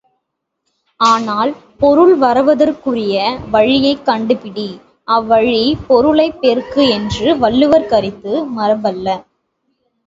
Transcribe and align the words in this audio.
ஆனால், 0.99 1.51
பொருள் 1.77 2.13
வருவதற்குரிய 2.15 3.17
வழியைக் 3.51 4.03
கண்டுபிடி 4.07 4.67
அவ்வழிப் 5.07 5.85
பொருளைப் 5.87 6.41
பெருக்கு 6.41 6.89
என்ற 6.89 7.35
வள்ளுவர் 7.37 7.87
கருத்து 7.87 8.33
மரபல்ல. 8.51 9.07